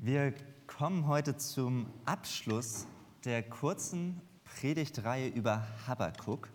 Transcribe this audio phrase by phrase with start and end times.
[0.00, 0.32] Wir
[0.68, 2.86] kommen heute zum Abschluss
[3.24, 6.48] der kurzen Predigtreihe über Habakkuk.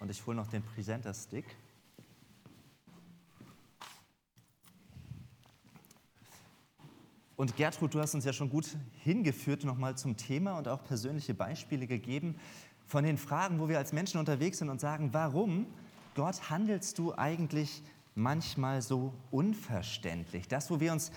[0.00, 1.44] Und ich hole noch den Presenter-Stick.
[7.36, 11.34] Und Gertrud, du hast uns ja schon gut hingeführt nochmal zum Thema und auch persönliche
[11.34, 12.40] Beispiele gegeben
[12.88, 15.66] von den Fragen, wo wir als Menschen unterwegs sind und sagen, warum,
[16.16, 17.84] Gott, handelst du eigentlich
[18.16, 20.48] manchmal so unverständlich?
[20.48, 21.12] Das, wo wir uns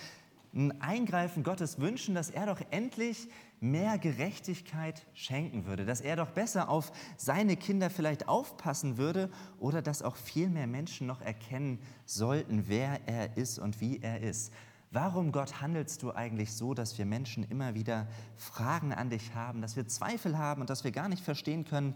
[0.54, 3.28] ein Eingreifen Gottes wünschen, dass er doch endlich
[3.60, 9.82] mehr Gerechtigkeit schenken würde, dass er doch besser auf seine Kinder vielleicht aufpassen würde oder
[9.82, 14.52] dass auch viel mehr Menschen noch erkennen sollten, wer er ist und wie er ist.
[14.90, 19.62] Warum, Gott, handelst du eigentlich so, dass wir Menschen immer wieder Fragen an dich haben,
[19.62, 21.94] dass wir Zweifel haben und dass wir gar nicht verstehen können,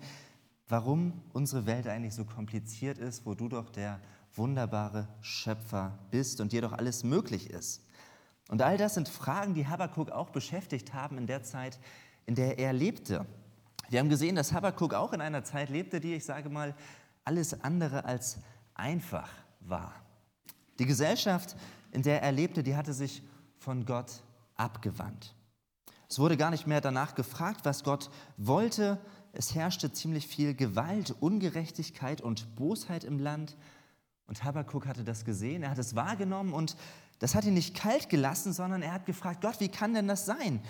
[0.68, 4.00] warum unsere Welt eigentlich so kompliziert ist, wo du doch der
[4.34, 7.85] wunderbare Schöpfer bist und dir doch alles möglich ist?
[8.48, 11.78] Und all das sind Fragen, die Habakkuk auch beschäftigt haben in der Zeit,
[12.26, 13.26] in der er lebte.
[13.88, 16.74] Wir haben gesehen, dass Habakkuk auch in einer Zeit lebte, die, ich sage mal,
[17.24, 18.38] alles andere als
[18.74, 19.30] einfach
[19.60, 19.94] war.
[20.78, 21.56] Die Gesellschaft
[21.92, 23.22] in der er lebte, die hatte sich
[23.58, 24.22] von Gott
[24.56, 25.34] abgewandt.
[26.08, 28.98] Es wurde gar nicht mehr danach gefragt, was Gott wollte.
[29.32, 33.56] Es herrschte ziemlich viel Gewalt, Ungerechtigkeit und Bosheit im Land.
[34.26, 36.76] Und Habakkuk hatte das gesehen, er hat es wahrgenommen und
[37.18, 40.26] das hat ihn nicht kalt gelassen, sondern er hat gefragt, Gott, wie kann denn das
[40.26, 40.60] sein?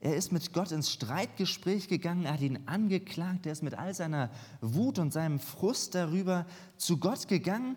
[0.00, 3.94] Er ist mit Gott ins Streitgespräch gegangen, er hat ihn angeklagt, er ist mit all
[3.94, 4.30] seiner
[4.62, 7.76] Wut und seinem Frust darüber zu Gott gegangen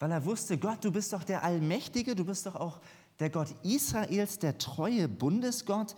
[0.00, 2.80] weil er wusste, Gott, du bist doch der Allmächtige, du bist doch auch
[3.20, 5.94] der Gott Israels, der treue Bundesgott.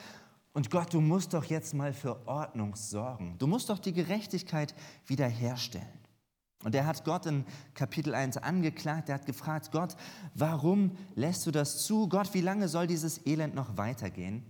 [0.53, 3.37] Und Gott, du musst doch jetzt mal für Ordnung sorgen.
[3.39, 4.75] Du musst doch die Gerechtigkeit
[5.07, 6.02] wiederherstellen.
[6.65, 9.97] Und er hat Gott in Kapitel 1 angeklagt, er hat gefragt, Gott,
[10.35, 12.09] warum lässt du das zu?
[12.09, 14.45] Gott, wie lange soll dieses Elend noch weitergehen?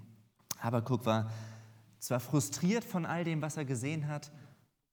[0.58, 1.30] Habakuk war
[1.98, 4.30] zwar frustriert von all dem, was er gesehen hat,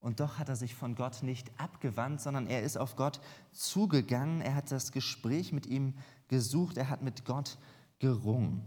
[0.02, 3.19] und doch hat er sich von Gott nicht abgewandt, sondern er ist auf Gott
[3.52, 4.41] zugegangen.
[4.41, 5.94] Er hat das Gespräch mit ihm
[6.29, 6.78] gesucht.
[6.78, 7.58] Er hat mit Gott
[8.00, 8.63] gerungen.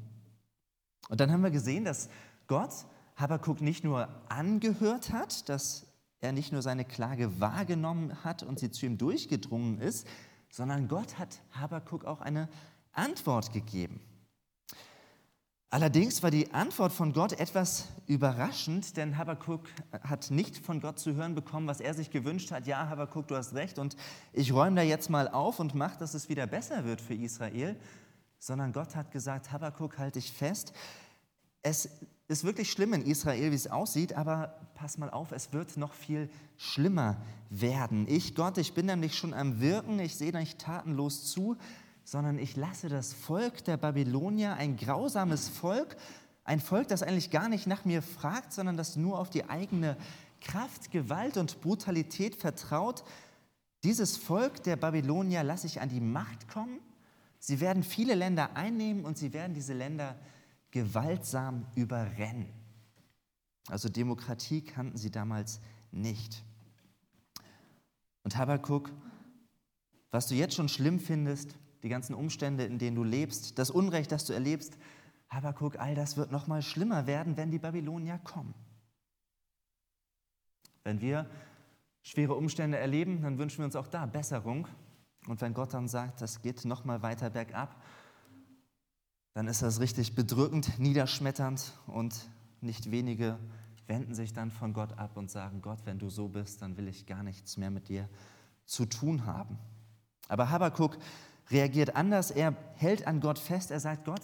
[1.09, 2.11] Und dann haben wir gesehen, dass
[2.49, 2.87] Gott
[3.17, 5.87] Habakkuk nicht nur angehört hat, dass
[6.23, 10.07] er nicht nur seine Klage wahrgenommen hat und sie zu ihm durchgedrungen ist,
[10.51, 12.49] sondern Gott hat Habakkuk auch eine
[12.93, 14.01] Antwort gegeben.
[15.71, 19.69] Allerdings war die Antwort von Gott etwas überraschend, denn Habakkuk
[20.03, 22.67] hat nicht von Gott zu hören bekommen, was er sich gewünscht hat.
[22.67, 23.97] Ja, Habakkuk, du hast recht und
[24.35, 27.77] ich räume da jetzt mal auf und mache, dass es wieder besser wird für Israel.
[28.39, 30.75] Sondern Gott hat gesagt, Habakkuk, halte dich fest.
[31.63, 31.89] Es
[32.33, 35.93] ist wirklich schlimm in Israel, wie es aussieht, aber pass mal auf, es wird noch
[35.93, 37.17] viel schlimmer
[37.51, 38.07] werden.
[38.09, 41.57] Ich, Gott, ich bin nämlich schon am Wirken, ich sehe nicht tatenlos zu
[42.05, 45.97] sondern ich lasse das Volk der Babylonier, ein grausames Volk,
[46.45, 49.97] ein Volk, das eigentlich gar nicht nach mir fragt, sondern das nur auf die eigene
[50.41, 53.05] Kraft, Gewalt und Brutalität vertraut.
[53.85, 56.81] Dieses Volk der Babylonier lasse ich an die Macht kommen.
[57.39, 60.17] Sie werden viele Länder einnehmen und sie werden diese Länder
[60.73, 62.49] gewaltsam überrennen.
[63.69, 65.61] Also Demokratie kannten sie damals
[65.93, 66.45] nicht.
[68.25, 68.91] Und Habakkuk,
[70.11, 74.11] was du jetzt schon schlimm findest, die ganzen Umstände, in denen du lebst, das Unrecht,
[74.13, 74.77] das du erlebst.
[75.29, 78.55] Habakuk, all das wird noch mal schlimmer werden, wenn die Babylonier kommen.
[80.85, 81.29] Wenn wir
[82.03, 84.69] schwere Umstände erleben, dann wünschen wir uns auch da Besserung.
[85.27, 87.81] Und wenn Gott dann sagt, das geht noch mal weiter bergab,
[89.35, 92.29] dann ist das richtig bedrückend, niederschmetternd und
[92.61, 93.39] nicht wenige
[93.87, 96.89] wenden sich dann von Gott ab und sagen, Gott, wenn du so bist, dann will
[96.89, 98.09] ich gar nichts mehr mit dir
[98.65, 99.59] zu tun haben.
[100.29, 100.97] Aber Habakuk
[101.51, 102.31] reagiert anders.
[102.31, 103.71] Er hält an Gott fest.
[103.71, 104.23] Er sagt, Gott,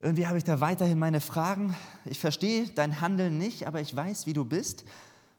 [0.00, 1.74] irgendwie habe ich da weiterhin meine Fragen.
[2.04, 4.84] Ich verstehe dein Handeln nicht, aber ich weiß, wie du bist.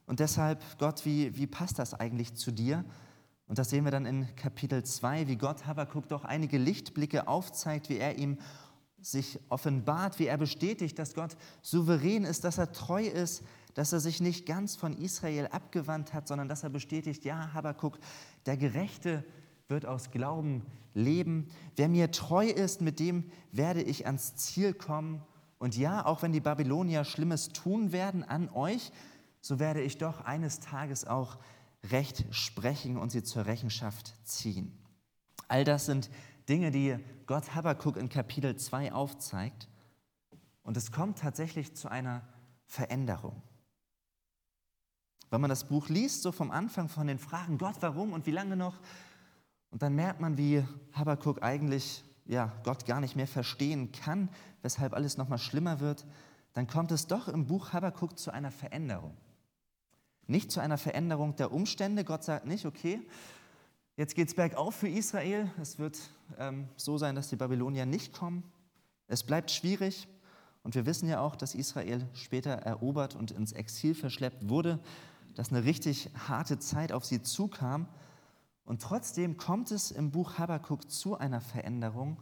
[0.07, 2.83] Und deshalb, Gott, wie, wie passt das eigentlich zu dir?
[3.47, 7.89] Und das sehen wir dann in Kapitel 2, wie Gott Habakkuk doch einige Lichtblicke aufzeigt,
[7.89, 8.37] wie er ihm
[9.01, 14.00] sich offenbart, wie er bestätigt, dass Gott souverän ist, dass er treu ist, dass er
[14.00, 18.00] sich nicht ganz von Israel abgewandt hat, sondern dass er bestätigt, ja, Habakkuk,
[18.45, 19.25] der Gerechte
[19.68, 21.47] wird aus Glauben leben.
[21.75, 25.21] Wer mir treu ist, mit dem werde ich ans Ziel kommen.
[25.57, 28.91] Und ja, auch wenn die Babylonier Schlimmes tun werden an euch,
[29.41, 31.38] so werde ich doch eines Tages auch
[31.91, 34.77] Recht sprechen und sie zur Rechenschaft ziehen.
[35.47, 36.09] All das sind
[36.47, 39.68] Dinge, die Gott Habakkuk in Kapitel 2 aufzeigt.
[40.63, 42.21] Und es kommt tatsächlich zu einer
[42.65, 43.41] Veränderung.
[45.30, 48.31] Wenn man das Buch liest, so vom Anfang von den Fragen, Gott, warum und wie
[48.31, 48.80] lange noch,
[49.71, 50.63] und dann merkt man, wie
[50.94, 54.30] Habakkuk eigentlich ja, Gott gar nicht mehr verstehen kann,
[54.62, 56.06] weshalb alles nochmal schlimmer wird,
[56.53, 59.18] dann kommt es doch im Buch Habakkuk zu einer Veränderung.
[60.27, 62.03] Nicht zu einer Veränderung der Umstände.
[62.03, 63.01] Gott sagt nicht, okay,
[63.97, 65.51] jetzt geht es bergauf für Israel.
[65.61, 65.99] Es wird
[66.37, 68.43] ähm, so sein, dass die Babylonier nicht kommen.
[69.07, 70.07] Es bleibt schwierig.
[70.63, 74.79] Und wir wissen ja auch, dass Israel später erobert und ins Exil verschleppt wurde,
[75.35, 77.87] dass eine richtig harte Zeit auf sie zukam.
[78.63, 82.21] Und trotzdem kommt es im Buch Habakkuk zu einer Veränderung,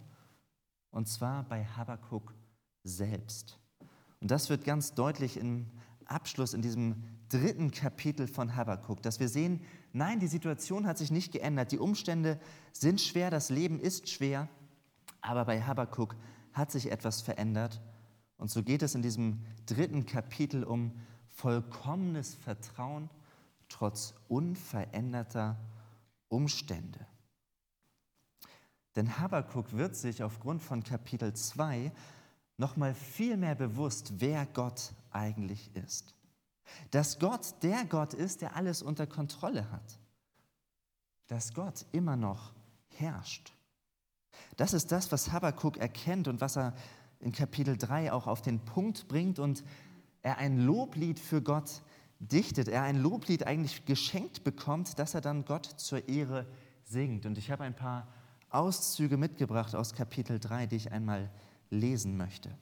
[0.90, 2.34] und zwar bei Habakkuk
[2.84, 3.60] selbst.
[4.20, 5.68] Und das wird ganz deutlich im
[6.06, 9.62] Abschluss in diesem dritten Kapitel von Habakkuk, dass wir sehen,
[9.94, 12.40] nein, die Situation hat sich nicht geändert, die Umstände
[12.74, 14.50] sind schwer, das Leben ist schwer,
[15.22, 16.16] aber bei Habakkuk
[16.54, 17.82] hat sich etwas verändert.
[18.38, 20.92] Und so geht es in diesem dritten Kapitel um
[21.28, 23.10] vollkommenes Vertrauen
[23.70, 25.58] trotz unveränderter
[26.28, 27.00] Umstände.
[28.96, 31.92] Denn Habakkuk wird sich aufgrund von Kapitel 2
[32.58, 36.14] nochmal viel mehr bewusst, wer Gott eigentlich ist.
[36.92, 40.00] Dass Gott der Gott ist, der alles unter Kontrolle hat.
[41.28, 42.54] Dass Gott immer noch
[42.90, 43.54] herrscht.
[44.58, 46.74] Das ist das, was Habakkuk erkennt und was er
[47.20, 49.64] in Kapitel 3 auch auf den Punkt bringt und
[50.22, 51.82] er ein Loblied für Gott
[52.20, 56.46] dichtet, er ein Loblied eigentlich geschenkt bekommt, dass er dann Gott zur Ehre
[56.84, 57.26] singt.
[57.26, 58.08] Und ich habe ein paar
[58.50, 61.32] Auszüge mitgebracht aus Kapitel 3, die ich einmal
[61.70, 62.56] lesen möchte.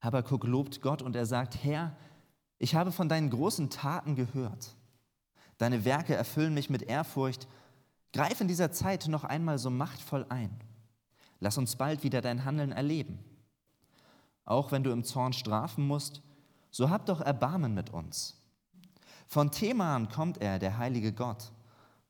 [0.00, 1.96] Habakkuk lobt Gott und er sagt, Herr,
[2.62, 4.76] ich habe von deinen großen Taten gehört.
[5.58, 7.48] Deine Werke erfüllen mich mit Ehrfurcht.
[8.12, 10.56] Greif in dieser Zeit noch einmal so machtvoll ein.
[11.40, 13.18] Lass uns bald wieder dein Handeln erleben.
[14.44, 16.22] Auch wenn du im Zorn strafen musst,
[16.70, 18.40] so hab doch Erbarmen mit uns.
[19.26, 21.50] Von Teman kommt er, der heilige Gott.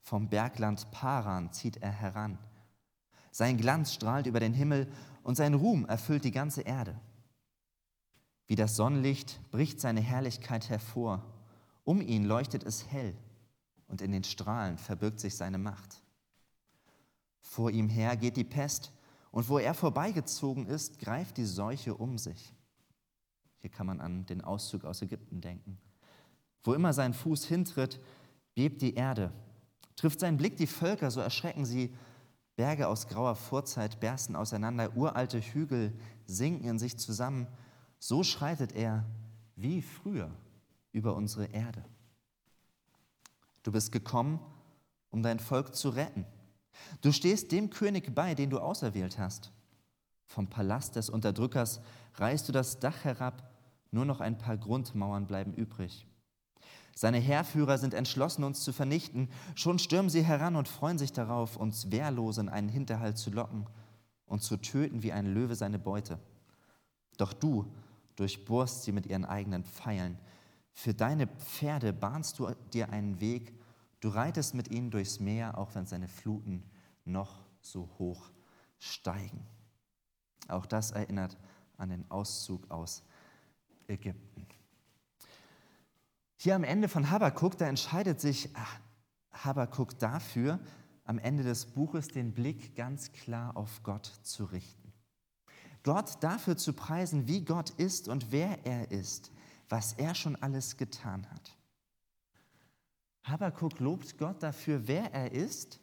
[0.02, 2.36] Vom Bergland Paran zieht er heran.
[3.30, 7.00] Sein Glanz strahlt über den Himmel und sein Ruhm erfüllt die ganze Erde.
[8.52, 11.24] Wie das Sonnenlicht bricht seine Herrlichkeit hervor.
[11.84, 13.16] Um ihn leuchtet es hell
[13.88, 16.02] und in den Strahlen verbirgt sich seine Macht.
[17.40, 18.92] Vor ihm her geht die Pest
[19.30, 22.52] und wo er vorbeigezogen ist, greift die Seuche um sich.
[23.60, 25.78] Hier kann man an den Auszug aus Ägypten denken.
[26.62, 28.00] Wo immer sein Fuß hintritt,
[28.54, 29.32] bebt die Erde.
[29.96, 31.94] Trifft sein Blick die Völker, so erschrecken sie.
[32.56, 37.46] Berge aus grauer Vorzeit bersten auseinander, uralte Hügel sinken in sich zusammen.
[38.04, 39.04] So schreitet er
[39.54, 40.28] wie früher
[40.90, 41.84] über unsere Erde.
[43.62, 44.40] Du bist gekommen,
[45.10, 46.26] um dein Volk zu retten.
[47.00, 49.52] Du stehst dem König bei, den du auserwählt hast.
[50.26, 51.80] Vom Palast des Unterdrückers
[52.16, 53.48] reißt du das Dach herab,
[53.92, 56.08] nur noch ein paar Grundmauern bleiben übrig.
[56.96, 59.28] Seine Heerführer sind entschlossen, uns zu vernichten.
[59.54, 63.68] Schon stürmen sie heran und freuen sich darauf, uns wehrlos in einen Hinterhalt zu locken
[64.26, 66.18] und zu töten wie ein Löwe seine Beute.
[67.16, 67.72] Doch du
[68.16, 70.18] durchbohrst sie mit ihren eigenen Pfeilen.
[70.72, 73.52] Für deine Pferde bahnst du dir einen Weg
[74.02, 76.64] Du reitest mit ihnen durchs Meer, auch wenn seine Fluten
[77.04, 78.32] noch so hoch
[78.80, 79.46] steigen.
[80.48, 81.38] Auch das erinnert
[81.76, 83.04] an den Auszug aus
[83.86, 84.44] Ägypten.
[86.36, 88.50] Hier am Ende von Habakkuk, da entscheidet sich
[89.30, 90.58] Habakkuk dafür,
[91.04, 94.81] am Ende des Buches den Blick ganz klar auf Gott zu richten.
[95.82, 99.32] Gott dafür zu preisen, wie Gott ist und wer er ist,
[99.68, 101.56] was er schon alles getan hat.
[103.24, 105.80] Habakkuk lobt Gott dafür, wer er ist,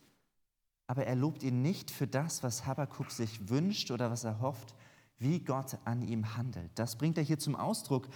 [0.87, 4.75] aber er lobt ihn nicht für das, was Habakkuk sich wünscht oder was er hofft,
[5.17, 6.71] wie Gott an ihm handelt.
[6.75, 8.07] Das bringt er hier zum Ausdruck.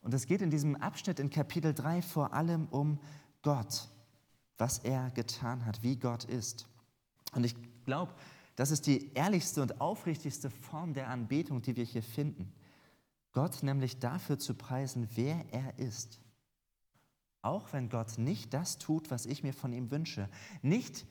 [0.00, 3.00] Und es geht in diesem Abschnitt in Kapitel 3 vor allem um
[3.42, 3.88] Gott,
[4.58, 6.66] was er getan hat, wie Gott ist.
[7.32, 8.12] Und ich glaube,
[8.56, 12.52] das ist die ehrlichste und aufrichtigste Form der Anbetung, die wir hier finden.
[13.32, 16.20] Gott nämlich dafür zu preisen, wer er ist.
[17.42, 20.28] Auch wenn Gott nicht das tut, was ich mir von ihm wünsche.
[20.62, 21.04] Nicht,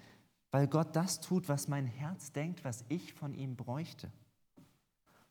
[0.51, 4.11] weil Gott das tut, was mein Herz denkt, was ich von ihm bräuchte.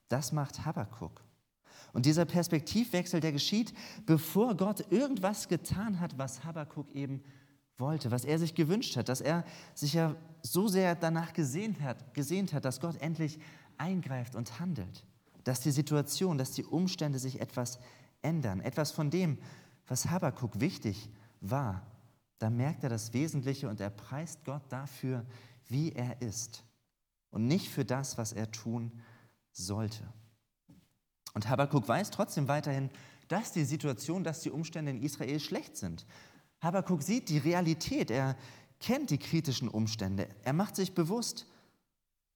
[0.09, 1.25] Das macht Habakkuk.
[1.93, 3.73] Und dieser Perspektivwechsel, der geschieht,
[4.05, 7.23] bevor Gott irgendwas getan hat, was Habakkuk eben
[7.83, 12.15] wollte, was er sich gewünscht hat, dass er sich ja so sehr danach gesehnt hat,
[12.15, 13.39] gesehnt hat, dass Gott endlich
[13.77, 15.05] eingreift und handelt,
[15.45, 17.79] dass die Situation, dass die Umstände sich etwas
[18.23, 19.37] ändern, etwas von dem,
[19.87, 21.11] was Habakkuk wichtig
[21.43, 21.87] war,
[22.39, 25.27] da merkt er das Wesentliche und er preist Gott dafür,
[25.69, 26.65] wie er ist
[27.31, 28.93] und nicht für das, was er tun
[29.53, 30.03] sollte.
[31.35, 32.91] Und Habakkuk weiß trotzdem weiterhin,
[33.29, 36.05] dass die Situation, dass die Umstände in Israel schlecht sind.
[36.63, 38.37] Habakkuk sieht die Realität, er
[38.79, 41.47] kennt die kritischen Umstände, er macht sich bewusst,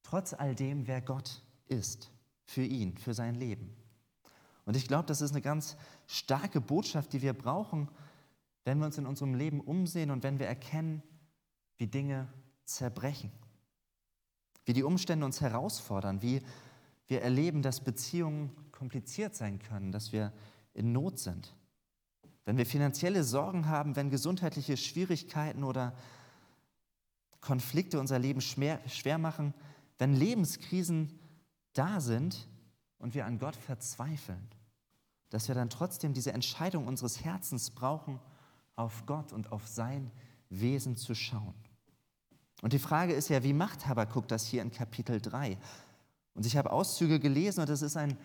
[0.02, 2.10] trotz all dem, wer Gott ist,
[2.44, 3.74] für ihn, für sein Leben.
[4.64, 7.88] Und ich glaube, das ist eine ganz starke Botschaft, die wir brauchen,
[8.64, 11.02] wenn wir uns in unserem Leben umsehen und wenn wir erkennen,
[11.78, 12.26] wie Dinge
[12.64, 13.30] zerbrechen,
[14.64, 16.42] wie die Umstände uns herausfordern, wie
[17.06, 20.32] wir erleben, dass Beziehungen kompliziert sein können, dass wir
[20.74, 21.54] in Not sind.
[22.46, 25.92] Wenn wir finanzielle Sorgen haben, wenn gesundheitliche Schwierigkeiten oder
[27.40, 29.52] Konflikte unser Leben schwer, machen,
[29.98, 31.18] wenn Lebenskrisen
[31.74, 32.48] da sind
[32.98, 34.48] und wir an Gott verzweifeln,
[35.30, 38.20] dass wir dann trotzdem diese Entscheidung unseres Herzens brauchen,
[38.76, 40.12] auf Gott und auf sein
[40.48, 41.54] Wesen zu schauen.
[42.62, 45.58] Und die Frage ist ja, wie macht Habakkuk das hier in Kapitel 3?
[46.34, 48.16] Und ich habe Auszüge gelesen und das ist ein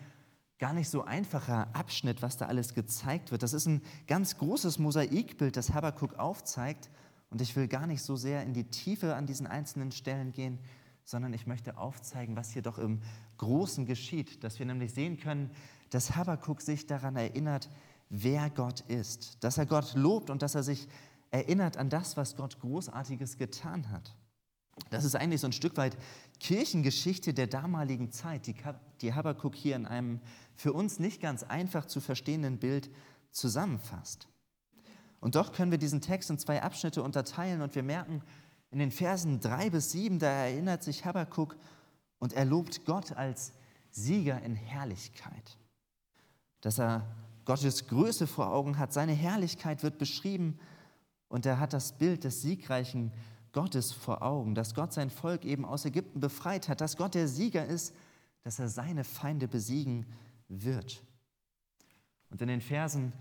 [0.62, 3.42] gar nicht so einfacher Abschnitt, was da alles gezeigt wird.
[3.42, 6.88] Das ist ein ganz großes Mosaikbild, das Habakkuk aufzeigt.
[7.30, 10.60] Und ich will gar nicht so sehr in die Tiefe an diesen einzelnen Stellen gehen,
[11.04, 13.02] sondern ich möchte aufzeigen, was hier doch im
[13.38, 15.50] Großen geschieht, dass wir nämlich sehen können,
[15.90, 17.68] dass Habakkuk sich daran erinnert,
[18.08, 20.86] wer Gott ist, dass er Gott lobt und dass er sich
[21.32, 24.14] erinnert an das, was Gott Großartiges getan hat.
[24.90, 25.96] Das ist eigentlich so ein Stück weit
[26.42, 28.56] Kirchengeschichte der damaligen Zeit, die,
[29.00, 30.20] die Habakkuk hier in einem
[30.56, 32.90] für uns nicht ganz einfach zu verstehenden Bild
[33.30, 34.26] zusammenfasst.
[35.20, 38.22] Und doch können wir diesen Text in zwei Abschnitte unterteilen und wir merken,
[38.72, 41.56] in den Versen drei bis sieben, da erinnert sich Habakkuk
[42.18, 43.52] und er lobt Gott als
[43.92, 45.58] Sieger in Herrlichkeit.
[46.60, 47.06] Dass er
[47.44, 50.58] Gottes Größe vor Augen hat, seine Herrlichkeit wird beschrieben
[51.28, 53.12] und er hat das Bild des siegreichen
[53.52, 57.28] Gottes vor Augen, dass Gott sein Volk eben aus Ägypten befreit hat, dass Gott der
[57.28, 57.94] Sieger ist,
[58.42, 60.06] dass er seine Feinde besiegen
[60.48, 61.02] wird.
[62.30, 63.12] Und in den Versen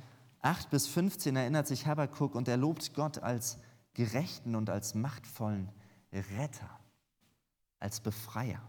[0.41, 3.59] 8 bis 15 erinnert sich Habakkuk und er lobt Gott als
[3.93, 5.69] gerechten und als machtvollen
[6.11, 6.69] Retter,
[7.79, 8.61] als Befreier.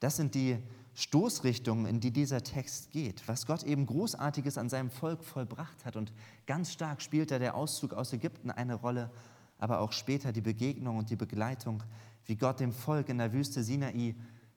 [0.00, 0.58] Das sind die
[0.94, 5.96] Stoßrichtungen, in die dieser Text geht, was Gott eben Großartiges an seinem Volk vollbracht hat.
[5.96, 6.12] Und
[6.46, 9.10] ganz stark spielt da der Auszug aus Ägypten eine Rolle,
[9.58, 11.82] aber auch später die Begegnung und die Begleitung,
[12.24, 14.14] wie Gott dem Volk in der Wüste Sinai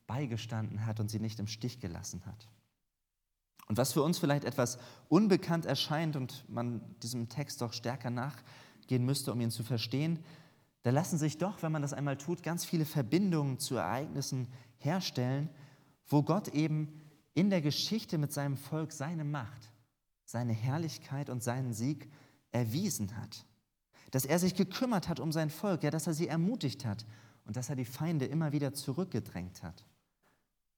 [0.08, 2.50] beigestanden hat und sie nicht im Stich gelassen hat.
[3.68, 9.06] Und was für uns vielleicht etwas unbekannt erscheint und man diesem Text doch stärker nachgehen
[9.06, 10.20] müsste, um ihn zu verstehen,
[10.82, 15.50] da lassen sich doch, wenn man das einmal tut, ganz viele Verbindungen zu Ereignissen herstellen,
[16.08, 17.02] wo Gott eben
[17.36, 19.72] in der Geschichte mit seinem Volk seine Macht,
[20.26, 22.10] seine Herrlichkeit und seinen Sieg
[22.52, 23.46] erwiesen hat
[24.12, 27.06] dass er sich gekümmert hat um sein Volk, ja, dass er sie ermutigt hat
[27.46, 29.86] und dass er die Feinde immer wieder zurückgedrängt hat.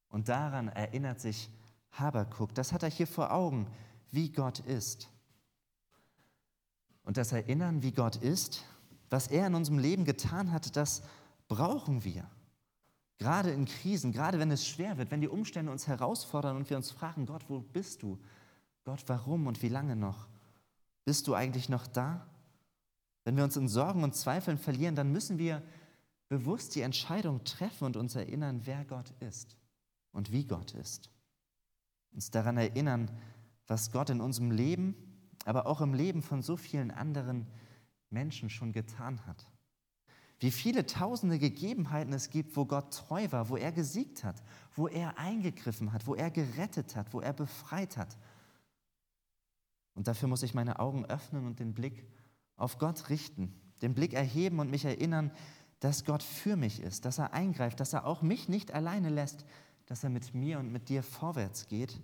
[0.10, 1.50] Und daran erinnert sich
[1.92, 2.54] Habakuk.
[2.54, 3.68] Das hat er hier vor Augen,
[4.12, 5.10] wie Gott ist.
[7.04, 8.64] Und das Erinnern, wie Gott ist,
[9.10, 11.04] was er in unserem Leben getan hat, das
[11.48, 12.30] brauchen wir.
[13.18, 16.78] Gerade in Krisen, gerade wenn es schwer wird, wenn die Umstände uns herausfordern und wir
[16.78, 18.20] uns fragen, Gott, wo bist du?
[18.84, 20.28] Gott, warum und wie lange noch?
[21.06, 22.26] Bist du eigentlich noch da?
[23.24, 25.62] Wenn wir uns in Sorgen und Zweifeln verlieren, dann müssen wir
[26.28, 29.58] bewusst die Entscheidung treffen und uns erinnern, wer Gott ist
[30.12, 31.10] und wie Gott ist.
[32.14, 33.12] Uns daran erinnern,
[33.68, 34.96] was Gott in unserem Leben,
[35.46, 37.48] aber auch im Leben von so vielen anderen
[38.10, 39.48] Menschen schon getan hat.
[40.40, 44.42] Wie viele tausende Gegebenheiten es gibt, wo Gott treu war, wo er gesiegt hat,
[44.74, 48.18] wo er eingegriffen hat, wo er gerettet hat, wo er befreit hat.
[49.94, 52.08] Und dafür muss ich meine Augen öffnen und den Blick
[52.62, 55.32] auf Gott richten, den Blick erheben und mich erinnern,
[55.80, 59.46] dass Gott für mich ist, dass er eingreift, dass er auch mich nicht alleine lässt,
[59.88, 62.00] dass er mit mir und mit dir vorwärts geht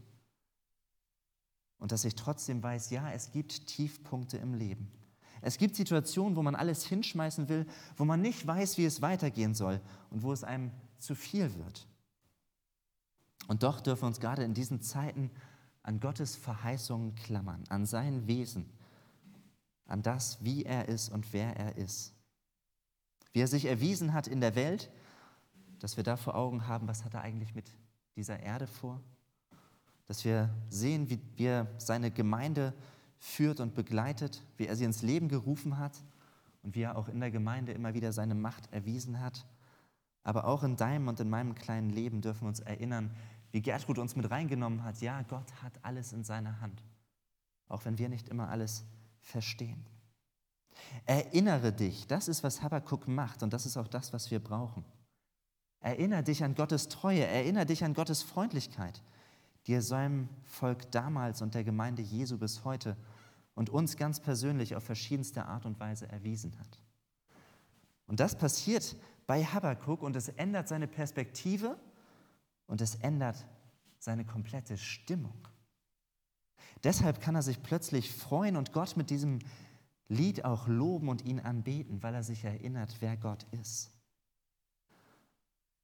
[1.77, 4.91] und dass ich trotzdem weiß, ja, es gibt Tiefpunkte im Leben.
[5.41, 9.53] Es gibt Situationen, wo man alles hinschmeißen will, wo man nicht weiß, wie es weitergehen
[9.53, 11.87] soll und wo es einem zu viel wird.
[13.47, 15.29] Und doch dürfen wir uns gerade in diesen Zeiten
[15.83, 18.65] an Gottes Verheißungen klammern, an sein Wesen
[19.87, 22.13] an das, wie er ist und wer er ist.
[23.33, 24.91] Wie er sich erwiesen hat in der Welt,
[25.79, 27.71] dass wir da vor Augen haben, was hat er eigentlich mit
[28.15, 29.01] dieser Erde vor.
[30.07, 32.73] Dass wir sehen, wie, er seine Gemeinde
[33.19, 36.03] führt und begleitet, wie er sie ins Leben gerufen hat
[36.63, 39.45] und wie er auch in der Gemeinde immer wieder seine Macht erwiesen hat.
[40.23, 43.11] Aber auch in deinem und in meinem kleinen Leben dürfen wir uns erinnern,
[43.51, 44.99] wie Gertrud uns mit reingenommen hat.
[44.99, 46.83] Ja, Gott hat alles in seiner Hand.
[47.69, 48.85] Auch wenn wir nicht immer alles
[49.27, 49.85] verstehen.
[51.05, 54.85] Erinnere dich, das ist, was Habakkuk macht und das ist auch das, was wir brauchen.
[55.79, 59.01] Erinnere dich an Gottes Treue, erinnere dich an Gottes Freundlichkeit,
[59.65, 62.95] die er seinem Volk damals und der Gemeinde Jesu bis heute
[63.53, 66.79] und uns ganz persönlich auf verschiedenste Art und Weise erwiesen hat.
[68.05, 71.77] Und das passiert bei Habakkuk und es ändert seine Perspektive
[72.65, 73.45] und es ändert
[73.99, 75.47] seine komplette Stimmung.
[76.83, 79.39] Deshalb kann er sich plötzlich freuen und Gott mit diesem
[80.09, 83.91] Lied auch loben und ihn anbeten, weil er sich erinnert, wer Gott ist.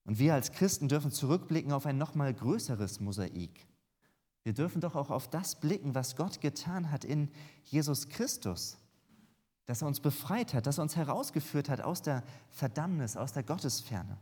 [0.06, 3.68] Und wir als Christen dürfen zurückblicken auf ein nochmal größeres Mosaik.
[4.44, 7.30] Wir dürfen doch auch auf das blicken, was Gott getan hat in
[7.63, 8.77] Jesus Christus,
[9.65, 13.44] dass er uns befreit hat, dass er uns herausgeführt hat aus der Verdammnis, aus der
[13.44, 14.18] Gottesferne.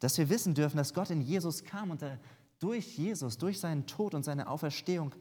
[0.00, 2.18] Dass wir wissen dürfen, dass Gott in Jesus kam und er
[2.58, 5.14] durch Jesus, durch seinen Tod und seine Auferstehung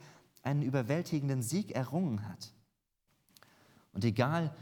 [0.47, 2.53] einen überwältigenden Sieg errungen hat.
[3.91, 4.55] Und egal,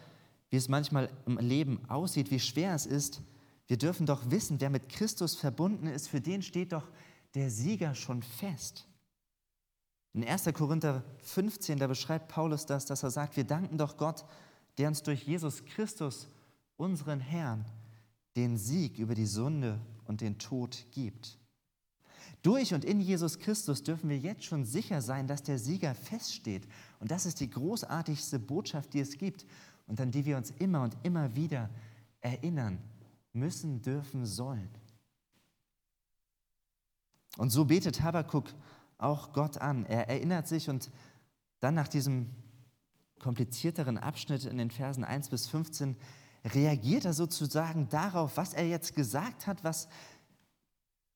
[0.50, 3.22] wie es manchmal im Leben aussieht, wie schwer es ist,
[3.68, 6.88] wir dürfen doch wissen, wer mit Christus verbunden ist, für den steht doch
[7.34, 8.88] der Sieger schon fest.
[10.14, 10.46] In 1.
[10.54, 14.26] Korinther 15, da beschreibt Paulus das, dass er sagt, wir danken doch Gott,
[14.78, 16.28] der uns durch Jesus Christus,
[16.78, 17.66] unseren Herrn,
[18.36, 21.38] den Sieg über die Sünde und den Tod gibt.
[22.46, 26.68] Durch und in Jesus Christus dürfen wir jetzt schon sicher sein, dass der Sieger feststeht.
[27.00, 29.48] Und das ist die großartigste Botschaft, die es gibt
[29.88, 31.72] und an die wir uns immer und immer wieder
[32.22, 32.78] erinnern
[33.34, 34.70] müssen, dürfen, sollen.
[37.38, 38.54] Und so betet Habakkuk
[39.00, 39.84] auch Gott an.
[39.88, 40.92] Er erinnert sich und
[41.62, 42.30] dann nach diesem
[43.18, 45.98] komplizierteren Abschnitt in den Versen 1 bis 15
[46.54, 49.88] reagiert er sozusagen darauf, was er jetzt gesagt hat, was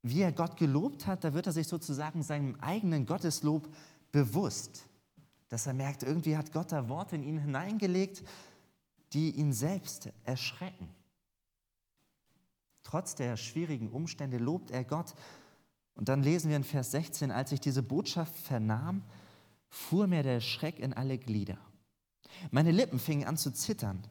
[0.01, 3.67] wie er Gott gelobt hat, da wird er sich sozusagen seinem eigenen Gotteslob
[4.11, 4.85] bewusst.
[5.49, 8.23] Dass er merkt, irgendwie hat Gott da Worte in ihn hineingelegt,
[9.13, 10.89] die ihn selbst erschrecken.
[12.83, 15.13] Trotz der schwierigen Umstände lobt er Gott.
[15.95, 19.03] Und dann lesen wir in Vers 16, als ich diese Botschaft vernahm,
[19.67, 21.57] fuhr mir der Schreck in alle Glieder.
[22.51, 24.01] Meine Lippen fingen an zu zittern,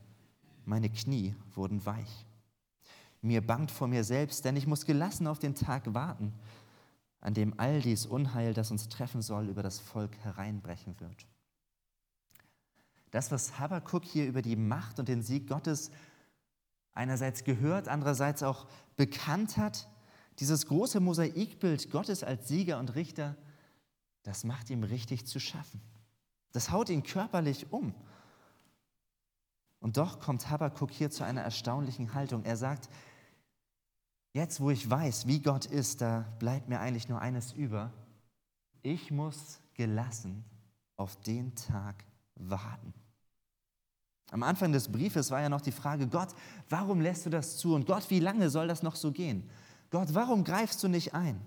[0.64, 2.28] meine Knie wurden weich.
[3.21, 6.33] Mir bangt vor mir selbst, denn ich muss gelassen auf den Tag warten,
[7.21, 11.27] an dem all dies Unheil, das uns treffen soll, über das Volk hereinbrechen wird.
[13.11, 15.90] Das, was Habakkuk hier über die Macht und den Sieg Gottes
[16.92, 18.66] einerseits gehört, andererseits auch
[18.97, 19.88] bekannt hat,
[20.38, 23.37] dieses große Mosaikbild Gottes als Sieger und Richter,
[24.23, 25.81] das macht ihm richtig zu schaffen.
[26.53, 27.95] Das haut ihn körperlich um.
[29.81, 32.45] Und doch kommt Habakkuk hier zu einer erstaunlichen Haltung.
[32.45, 32.88] Er sagt,
[34.33, 37.93] Jetzt, wo ich weiß, wie Gott ist, da bleibt mir eigentlich nur eines über.
[38.83, 40.45] Ich muss gelassen
[40.97, 42.93] auf den Tag warten.
[44.31, 46.35] Am Anfang des Briefes war ja noch die Frage, Gott,
[46.69, 47.75] warum lässt du das zu?
[47.75, 49.49] Und Gott, wie lange soll das noch so gehen?
[49.91, 51.41] Gott, warum greifst du nicht ein?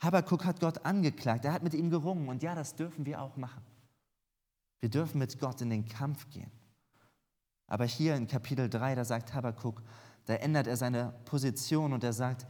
[0.00, 3.36] Habakkuk hat Gott angeklagt, er hat mit ihm gerungen und ja, das dürfen wir auch
[3.36, 3.62] machen.
[4.80, 6.50] Wir dürfen mit Gott in den Kampf gehen.
[7.68, 9.80] Aber hier in Kapitel 3, da sagt Habakkuk,
[10.26, 12.46] da ändert er seine Position und er sagt,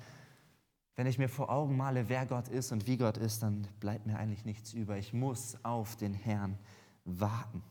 [0.94, 4.06] wenn ich mir vor Augen male, wer Gott ist und wie Gott ist, dann bleibt
[4.06, 4.98] mir eigentlich nichts über.
[4.98, 6.58] Ich muss auf den Herrn
[7.04, 7.62] warten.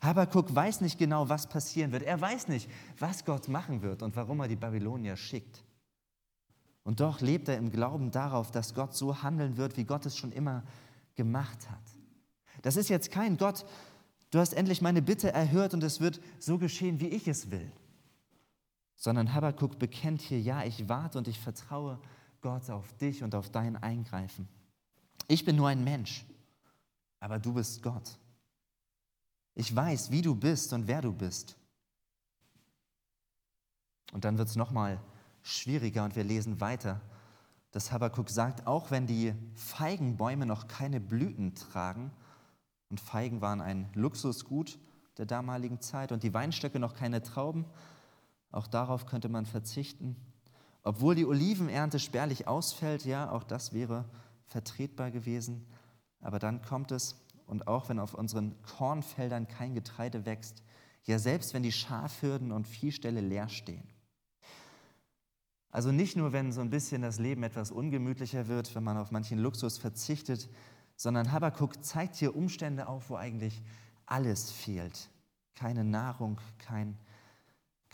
[0.00, 2.02] Habakuk weiß nicht genau, was passieren wird.
[2.02, 5.62] Er weiß nicht, was Gott machen wird und warum er die Babylonier schickt.
[6.82, 10.16] Und doch lebt er im Glauben darauf, dass Gott so handeln wird, wie Gott es
[10.16, 10.64] schon immer
[11.14, 11.82] gemacht hat.
[12.62, 13.64] Das ist jetzt kein Gott,
[14.30, 17.70] du hast endlich meine Bitte erhört und es wird so geschehen, wie ich es will
[19.04, 22.00] sondern Habakkuk bekennt hier, ja, ich warte und ich vertraue
[22.40, 24.48] Gott auf dich und auf dein Eingreifen.
[25.28, 26.24] Ich bin nur ein Mensch,
[27.20, 28.18] aber du bist Gott.
[29.54, 31.58] Ich weiß, wie du bist und wer du bist.
[34.14, 34.98] Und dann wird es nochmal
[35.42, 37.02] schwieriger und wir lesen weiter,
[37.72, 42.10] dass Habakkuk sagt, auch wenn die Feigenbäume noch keine Blüten tragen,
[42.88, 44.78] und Feigen waren ein Luxusgut
[45.18, 47.66] der damaligen Zeit, und die Weinstöcke noch keine Trauben,
[48.54, 50.16] auch darauf könnte man verzichten.
[50.82, 54.04] Obwohl die Olivenernte spärlich ausfällt, ja, auch das wäre
[54.46, 55.66] vertretbar gewesen.
[56.20, 60.62] Aber dann kommt es, und auch wenn auf unseren Kornfeldern kein Getreide wächst,
[61.04, 63.88] ja selbst wenn die Schafhürden und Viehställe leer stehen.
[65.70, 69.10] Also nicht nur, wenn so ein bisschen das Leben etwas ungemütlicher wird, wenn man auf
[69.10, 70.48] manchen Luxus verzichtet,
[70.96, 73.60] sondern Habakkuk zeigt hier Umstände auf, wo eigentlich
[74.06, 75.10] alles fehlt.
[75.56, 76.96] Keine Nahrung, kein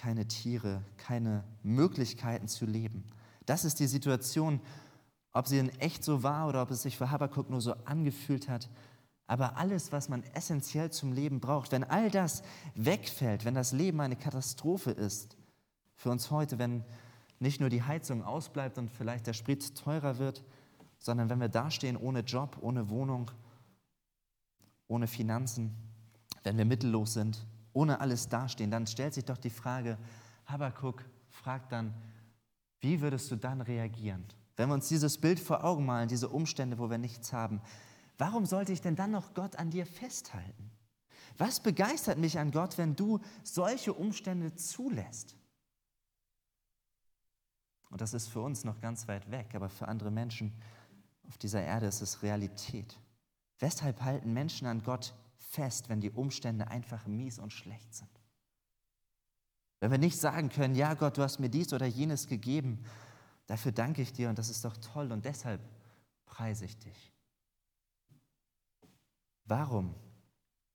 [0.01, 3.05] keine Tiere, keine Möglichkeiten zu leben.
[3.45, 4.61] Das ist die Situation,
[5.33, 8.49] ob sie in echt so war oder ob es sich für Habakkuk nur so angefühlt
[8.49, 8.71] hat.
[9.27, 12.43] Aber alles, was man essentiell zum Leben braucht, wenn all das
[12.75, 15.37] wegfällt, wenn das Leben eine Katastrophe ist,
[15.97, 16.83] für uns heute, wenn
[17.39, 20.43] nicht nur die Heizung ausbleibt und vielleicht der Sprit teurer wird,
[20.99, 23.31] sondern wenn wir dastehen ohne Job, ohne Wohnung,
[24.89, 25.77] ohne Finanzen,
[26.43, 29.99] wenn wir mittellos sind, ohne alles dastehen, dann stellt sich doch die Frage,
[30.47, 31.95] Habakuk, frage dann,
[32.81, 34.25] wie würdest du dann reagieren?
[34.57, 37.61] Wenn wir uns dieses Bild vor Augen malen, diese Umstände, wo wir nichts haben,
[38.19, 40.71] warum sollte ich denn dann noch Gott an dir festhalten?
[41.39, 45.37] Was begeistert mich an Gott, wenn du solche Umstände zulässt?
[47.91, 50.53] Und das ist für uns noch ganz weit weg, aber für andere Menschen
[51.29, 52.99] auf dieser Erde ist es Realität.
[53.59, 58.11] Weshalb halten Menschen an Gott fest, wenn die Umstände einfach mies und schlecht sind?
[59.81, 62.85] Wenn wir nicht sagen können, ja Gott, du hast mir dies oder jenes gegeben,
[63.47, 65.61] dafür danke ich dir und das ist doch toll und deshalb
[66.27, 67.13] preise ich dich.
[69.45, 69.95] Warum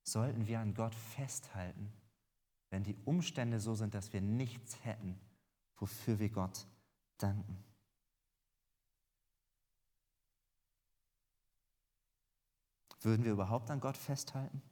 [0.02, 1.92] sollten wir an Gott festhalten,
[2.70, 5.18] wenn die Umstände so sind, dass wir nichts hätten,
[5.76, 6.66] wofür wir Gott
[7.18, 7.64] danken?
[13.00, 14.62] Würden wir überhaupt an Gott festhalten?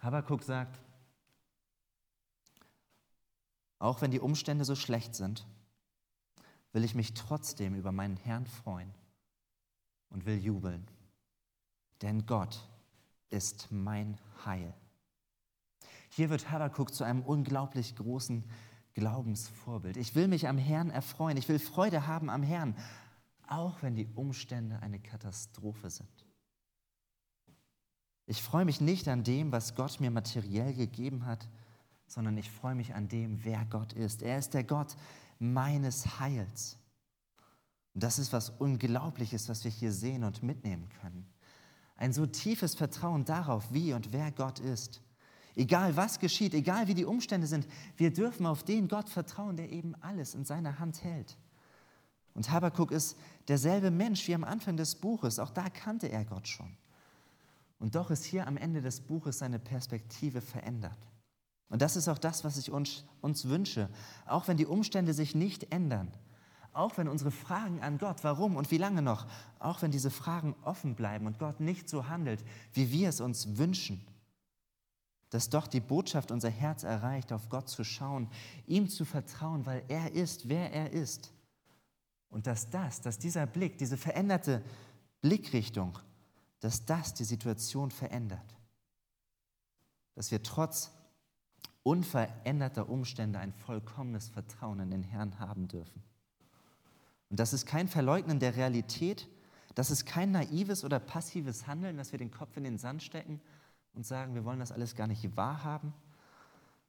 [0.00, 0.80] Habakuk sagt,
[3.78, 5.46] auch wenn die Umstände so schlecht sind,
[6.72, 8.92] will ich mich trotzdem über meinen Herrn freuen
[10.10, 10.86] und will jubeln.
[12.00, 12.68] Denn Gott
[13.30, 14.74] ist mein Heil.
[16.10, 18.44] Hier wird Habakuk zu einem unglaublich großen
[18.94, 19.96] Glaubensvorbild.
[19.96, 21.36] Ich will mich am Herrn erfreuen.
[21.36, 22.76] Ich will Freude haben am Herrn,
[23.52, 26.26] auch wenn die Umstände eine Katastrophe sind.
[28.26, 31.48] Ich freue mich nicht an dem, was Gott mir materiell gegeben hat,
[32.06, 34.22] sondern ich freue mich an dem, wer Gott ist.
[34.22, 34.96] Er ist der Gott
[35.38, 36.78] meines Heils.
[37.94, 41.26] Und das ist was Unglaubliches, was wir hier sehen und mitnehmen können.
[41.96, 45.02] Ein so tiefes Vertrauen darauf, wie und wer Gott ist.
[45.54, 49.70] Egal was geschieht, egal wie die Umstände sind, wir dürfen auf den Gott vertrauen, der
[49.70, 51.36] eben alles in seiner Hand hält.
[52.34, 53.16] Und Habakuk ist
[53.48, 55.38] derselbe Mensch wie am Anfang des Buches.
[55.38, 56.76] Auch da kannte er Gott schon.
[57.78, 60.98] Und doch ist hier am Ende des Buches seine Perspektive verändert.
[61.68, 63.88] Und das ist auch das, was ich uns, uns wünsche.
[64.26, 66.12] Auch wenn die Umstände sich nicht ändern,
[66.72, 69.26] auch wenn unsere Fragen an Gott, warum und wie lange noch,
[69.58, 73.58] auch wenn diese Fragen offen bleiben und Gott nicht so handelt, wie wir es uns
[73.58, 74.06] wünschen,
[75.30, 78.28] dass doch die Botschaft unser Herz erreicht, auf Gott zu schauen,
[78.66, 81.32] ihm zu vertrauen, weil er ist, wer er ist.
[82.32, 84.62] Und dass das, dass dieser Blick, diese veränderte
[85.20, 85.98] Blickrichtung,
[86.60, 88.56] dass das die Situation verändert.
[90.14, 90.90] Dass wir trotz
[91.82, 96.02] unveränderter Umstände ein vollkommenes Vertrauen in den Herrn haben dürfen.
[97.28, 99.28] Und das ist kein Verleugnen der Realität,
[99.74, 103.40] das ist kein naives oder passives Handeln, dass wir den Kopf in den Sand stecken
[103.92, 105.92] und sagen, wir wollen das alles gar nicht wahrhaben,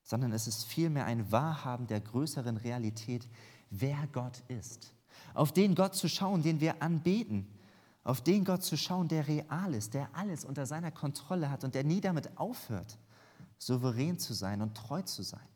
[0.03, 3.27] sondern es ist vielmehr ein Wahrhaben der größeren Realität,
[3.69, 4.93] wer Gott ist.
[5.33, 7.47] Auf den Gott zu schauen, den wir anbeten,
[8.03, 11.73] auf den Gott zu schauen, der real ist, der alles unter seiner Kontrolle hat und
[11.73, 12.97] der nie damit aufhört,
[13.57, 15.47] souverän zu sein und treu zu sein.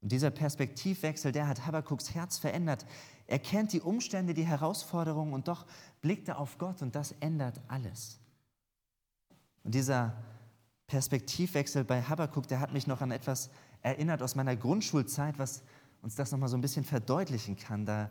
[0.00, 2.84] Und dieser Perspektivwechsel, der hat Habakuks Herz verändert.
[3.26, 5.64] Er kennt die Umstände, die Herausforderungen und doch
[6.02, 8.18] blickt er auf Gott und das ändert alles.
[9.62, 10.14] Und dieser
[10.86, 15.62] Perspektivwechsel bei Habakuk, der hat mich noch an etwas erinnert aus meiner Grundschulzeit, was
[16.02, 17.86] uns das nochmal so ein bisschen verdeutlichen kann.
[17.86, 18.10] Da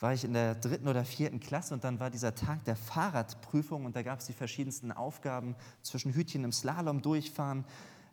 [0.00, 3.84] war ich in der dritten oder vierten Klasse und dann war dieser Tag der Fahrradprüfung
[3.84, 7.64] und da gab es die verschiedensten Aufgaben zwischen Hütchen im Slalom durchfahren,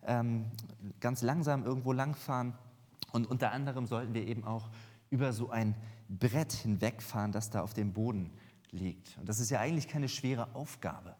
[0.05, 0.45] ähm,
[0.99, 2.53] ganz langsam irgendwo langfahren
[3.11, 4.69] und unter anderem sollten wir eben auch
[5.09, 5.75] über so ein
[6.07, 8.31] Brett hinwegfahren, das da auf dem Boden
[8.71, 9.17] liegt.
[9.17, 11.15] Und das ist ja eigentlich keine schwere Aufgabe.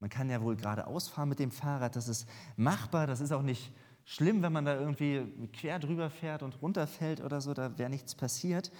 [0.00, 3.42] Man kann ja wohl geradeaus fahren mit dem Fahrrad, das ist machbar, das ist auch
[3.42, 3.72] nicht
[4.04, 8.14] schlimm, wenn man da irgendwie quer drüber fährt und runterfällt oder so, da wäre nichts
[8.14, 8.70] passiert.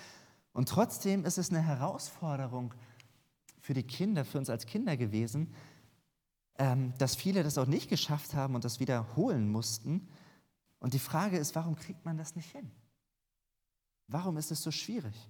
[0.54, 2.72] Und trotzdem ist es eine Herausforderung
[3.60, 5.52] für die Kinder, für uns als Kinder gewesen,
[6.58, 10.08] ähm, dass viele das auch nicht geschafft haben und das wiederholen mussten.
[10.78, 12.70] Und die Frage ist, warum kriegt man das nicht hin?
[14.06, 15.28] Warum ist es so schwierig?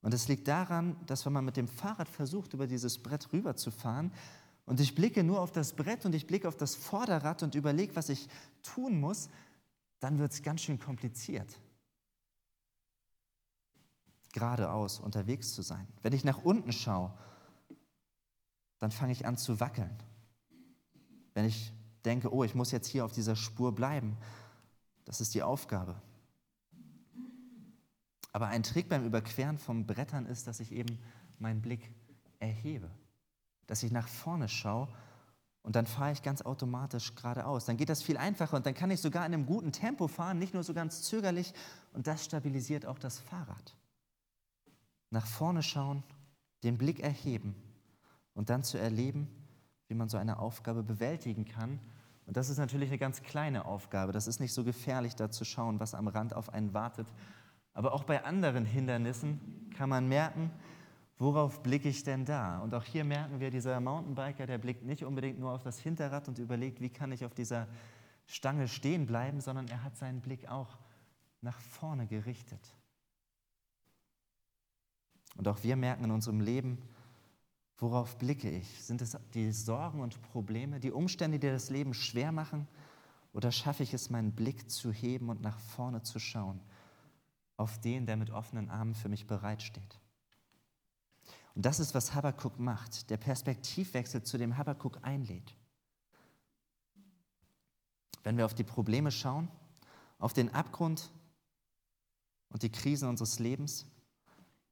[0.00, 4.12] Und es liegt daran, dass wenn man mit dem Fahrrad versucht, über dieses Brett rüberzufahren,
[4.64, 7.96] und ich blicke nur auf das Brett und ich blicke auf das Vorderrad und überlege,
[7.96, 8.28] was ich
[8.62, 9.30] tun muss,
[9.98, 11.58] dann wird es ganz schön kompliziert,
[14.32, 15.86] geradeaus unterwegs zu sein.
[16.02, 17.12] Wenn ich nach unten schaue,
[18.78, 19.96] dann fange ich an zu wackeln.
[21.34, 21.72] Wenn ich
[22.04, 24.16] denke, oh, ich muss jetzt hier auf dieser Spur bleiben.
[25.04, 26.00] Das ist die Aufgabe.
[28.32, 30.98] Aber ein Trick beim Überqueren von Brettern ist, dass ich eben
[31.38, 31.90] meinen Blick
[32.38, 32.90] erhebe,
[33.66, 34.88] dass ich nach vorne schaue
[35.62, 37.64] und dann fahre ich ganz automatisch geradeaus.
[37.64, 40.38] Dann geht das viel einfacher und dann kann ich sogar in einem guten Tempo fahren,
[40.38, 41.52] nicht nur so ganz zögerlich
[41.92, 43.76] und das stabilisiert auch das Fahrrad.
[45.10, 46.02] Nach vorne schauen,
[46.62, 47.54] den Blick erheben
[48.34, 49.28] und dann zu erleben,
[49.88, 51.80] wie man so eine Aufgabe bewältigen kann
[52.28, 54.12] Und das ist natürlich eine ganz kleine Aufgabe.
[54.12, 57.08] Das ist nicht so gefährlich, da zu schauen, was am Rand auf einen wartet.
[57.72, 60.50] Aber auch bei anderen Hindernissen kann man merken,
[61.16, 62.58] worauf blicke ich denn da?
[62.58, 66.28] Und auch hier merken wir, dieser Mountainbiker, der blickt nicht unbedingt nur auf das Hinterrad
[66.28, 67.66] und überlegt, wie kann ich auf dieser
[68.26, 70.76] Stange stehen bleiben, sondern er hat seinen Blick auch
[71.40, 72.60] nach vorne gerichtet.
[75.38, 76.76] Und auch wir merken in unserem Leben,
[77.78, 78.84] Worauf blicke ich?
[78.84, 82.66] Sind es die Sorgen und Probleme, die Umstände, die das Leben schwer machen?
[83.32, 86.60] Oder schaffe ich es, meinen Blick zu heben und nach vorne zu schauen,
[87.56, 90.00] auf den, der mit offenen Armen für mich bereitsteht?
[91.54, 95.54] Und das ist, was Habakkuk macht, der Perspektivwechsel, zu dem Habakkuk einlädt.
[98.24, 99.48] Wenn wir auf die Probleme schauen,
[100.18, 101.12] auf den Abgrund
[102.48, 103.86] und die Krisen unseres Lebens,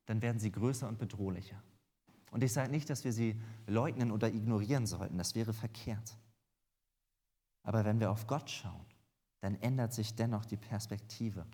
[0.06, 1.62] dann werden sie größer und bedrohlicher.
[2.30, 6.16] Und ich sage nicht, dass wir sie leugnen oder ignorieren sollten, das wäre verkehrt.
[7.62, 8.86] Aber wenn wir auf Gott schauen,
[9.40, 11.46] dann ändert sich dennoch die Perspektive.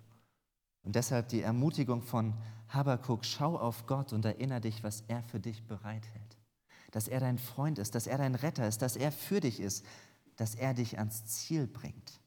[0.83, 2.33] Und deshalb die Ermutigung von
[2.69, 6.37] Habakkuk, schau auf Gott und erinnere dich, was er für dich bereithält.
[6.91, 9.85] Dass er dein Freund ist, dass er dein Retter ist, dass er für dich ist,
[10.35, 12.19] dass er dich ans Ziel bringt.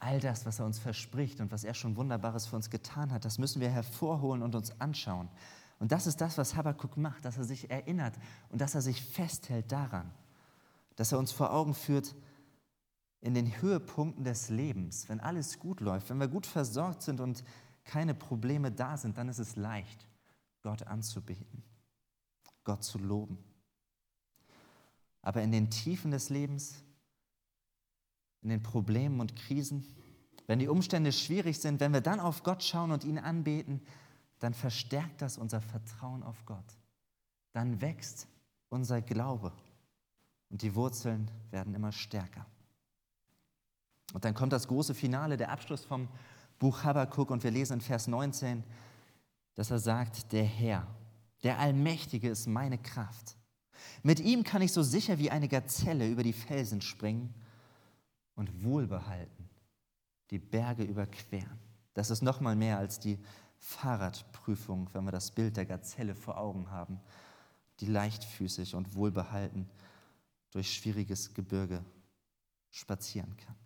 [0.00, 3.24] All das, was er uns verspricht und was er schon Wunderbares für uns getan hat,
[3.24, 5.28] das müssen wir hervorholen und uns anschauen.
[5.78, 8.14] Und das ist das, was Habakkuk macht, dass er sich erinnert
[8.48, 10.10] und dass er sich festhält daran,
[10.96, 12.14] dass er uns vor Augen führt,
[13.20, 17.44] in den Höhepunkten des Lebens, wenn alles gut läuft, wenn wir gut versorgt sind und
[17.84, 20.06] keine Probleme da sind, dann ist es leicht,
[20.62, 21.62] Gott anzubeten,
[22.64, 23.38] Gott zu loben.
[25.22, 26.82] Aber in den Tiefen des Lebens,
[28.42, 29.84] in den Problemen und Krisen,
[30.46, 33.80] wenn die Umstände schwierig sind, wenn wir dann auf Gott schauen und ihn anbeten,
[34.40, 36.76] dann verstärkt das unser Vertrauen auf Gott.
[37.52, 38.26] Dann wächst
[38.68, 39.52] unser Glaube
[40.50, 42.46] und die Wurzeln werden immer stärker.
[44.12, 46.08] Und dann kommt das große Finale, der Abschluss vom
[46.58, 48.64] Buch Habakkuk und wir lesen in Vers 19,
[49.54, 50.86] dass er sagt, der Herr,
[51.42, 53.36] der Allmächtige ist meine Kraft.
[54.02, 57.34] Mit ihm kann ich so sicher wie eine Gazelle über die Felsen springen
[58.40, 59.50] und wohlbehalten
[60.30, 61.58] die Berge überqueren.
[61.92, 63.18] Das ist noch mal mehr als die
[63.58, 67.02] Fahrradprüfung, wenn wir das Bild der Gazelle vor Augen haben,
[67.80, 69.68] die leichtfüßig und wohlbehalten
[70.52, 71.84] durch schwieriges Gebirge
[72.70, 73.56] spazieren kann.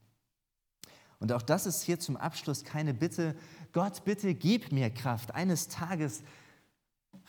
[1.20, 3.37] Und auch das ist hier zum Abschluss keine Bitte,
[3.72, 6.24] Gott, bitte gib mir Kraft, eines Tages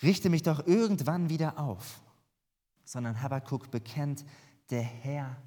[0.01, 2.01] richte mich doch irgendwann wieder auf,
[2.86, 4.25] sondern Habakkuk bekennt,
[4.71, 5.38] der Herr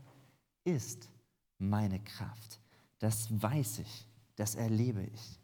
[0.62, 1.10] ist
[1.58, 2.60] meine Kraft.
[2.98, 5.40] Das weiß ich, das erlebe ich.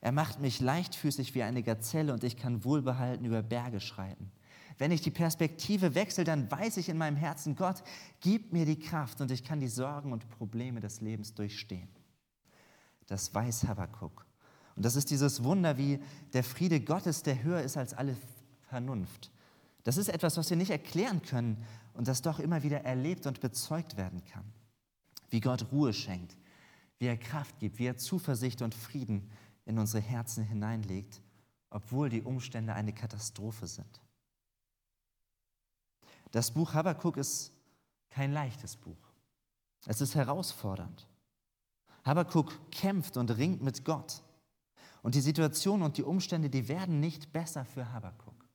[0.00, 4.30] Er macht mich leichtfüßig wie eine Gazelle und ich kann wohlbehalten über Berge schreiten.
[4.78, 7.82] Wenn ich die Perspektive wechsle, dann weiß ich in meinem Herzen, Gott,
[8.20, 11.88] gib mir die Kraft und ich kann die Sorgen und Probleme des Lebens durchstehen.
[13.06, 14.26] Das weiß Habakkuk.
[14.74, 15.98] Und das ist dieses Wunder, wie
[16.34, 18.16] der Friede Gottes, der höher ist als alle
[18.68, 19.30] Vernunft.
[19.84, 21.64] Das ist etwas, was wir nicht erklären können
[21.94, 24.44] und das doch immer wieder erlebt und bezeugt werden kann.
[25.36, 26.34] Wie Gott Ruhe schenkt,
[26.98, 29.30] wie er Kraft gibt, wie er Zuversicht und Frieden
[29.66, 31.20] in unsere Herzen hineinlegt,
[31.68, 34.00] obwohl die Umstände eine Katastrophe sind.
[36.30, 37.52] Das Buch Habakkuk ist
[38.08, 38.96] kein leichtes Buch.
[39.84, 41.06] Es ist herausfordernd.
[42.02, 44.22] Habakkuk kämpft und ringt mit Gott.
[45.02, 48.48] Und die Situation und die Umstände, die werden nicht besser für Habakkuk.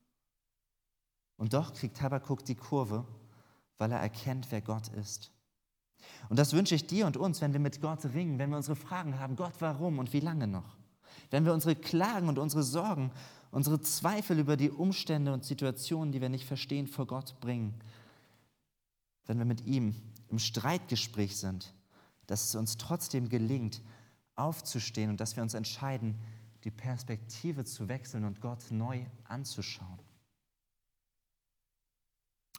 [1.36, 3.06] Und doch kriegt Habakkuk die Kurve,
[3.78, 5.30] weil er erkennt, wer Gott ist.
[6.28, 8.76] Und das wünsche ich dir und uns, wenn wir mit Gott ringen, wenn wir unsere
[8.76, 10.76] Fragen haben, Gott, warum und wie lange noch?
[11.32, 13.10] wenn wir unsere Klagen und unsere Sorgen,
[13.50, 17.74] unsere Zweifel über die Umstände und Situationen, die wir nicht verstehen, vor Gott bringen,
[19.26, 19.94] wenn wir mit ihm
[20.28, 21.72] im Streitgespräch sind,
[22.26, 23.80] dass es uns trotzdem gelingt,
[24.36, 26.18] aufzustehen und dass wir uns entscheiden,
[26.64, 29.98] die Perspektive zu wechseln und Gott neu anzuschauen.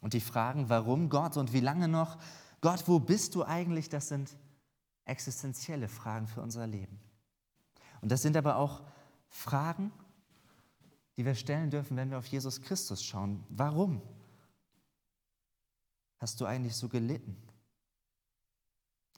[0.02, 2.18] Und die Fragen, warum Gott und wie lange noch,
[2.64, 4.34] Gott, wo bist du eigentlich, das sind
[5.04, 6.98] existenzielle Fragen für unser Leben.
[8.00, 8.80] Und das sind aber auch
[9.28, 9.92] Fragen,
[11.18, 13.44] die wir stellen dürfen, wenn wir auf Jesus Christus schauen.
[13.50, 14.00] Warum
[16.20, 17.36] hast du eigentlich so gelitten?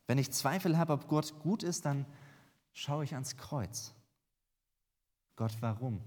[0.08, 2.04] Wenn ich Zweifel habe, ob Gott gut ist, dann
[2.72, 3.94] schaue ich ans Kreuz.
[5.36, 6.02] Gott, warum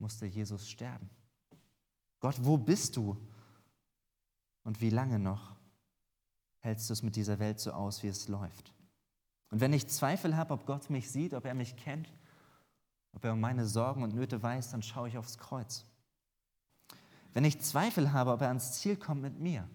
[0.00, 1.08] musste Jesus sterben?
[2.18, 3.16] Gott, wo bist du?
[4.64, 5.61] Und wie lange noch
[6.62, 8.72] hältst du es mit dieser Welt so aus, wie es läuft?
[9.50, 12.10] Und wenn ich Zweifel habe, ob Gott mich sieht, ob er mich kennt,
[13.12, 15.84] ob er um meine Sorgen und Nöte weiß, dann schaue ich aufs Kreuz.
[17.34, 19.68] Wenn ich Zweifel habe, ob er ans Ziel kommt mit mir,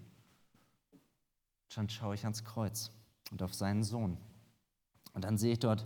[1.76, 2.89] Dann schaue ich ans Kreuz
[3.30, 4.17] und auf seinen Sohn.
[5.13, 5.86] Und dann sehe ich dort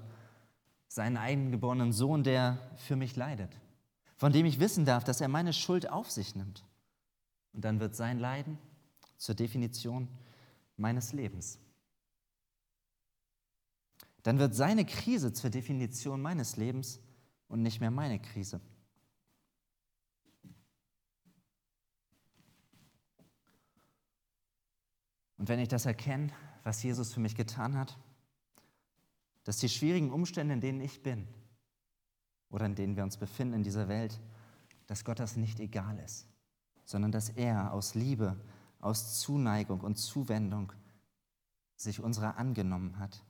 [0.88, 3.58] seinen eingeborenen Sohn, der für mich leidet,
[4.16, 6.64] von dem ich wissen darf, dass er meine Schuld auf sich nimmt.
[7.52, 8.58] Und dann wird sein Leiden
[9.18, 10.08] zur Definition
[10.78, 11.60] meines Lebens.
[14.24, 17.00] Dann wird seine Krise zur Definition meines Lebens
[17.48, 18.62] und nicht mehr meine Krise.
[25.38, 26.32] Und wenn ich das erkenne,
[26.64, 27.98] was Jesus für mich getan hat,
[29.44, 31.28] dass die schwierigen Umstände, in denen ich bin
[32.52, 34.22] oder in denen wir uns befinden in dieser Welt,
[34.86, 36.28] dass Gott das nicht egal ist,
[36.86, 38.40] sondern dass er aus Liebe,
[38.82, 40.74] aus Zuneigung und Zuwendung
[41.76, 43.24] sich unserer angenommen hat,